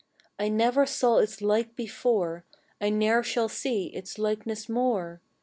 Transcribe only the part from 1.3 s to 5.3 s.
like before, I ne'er shall see its likeness more.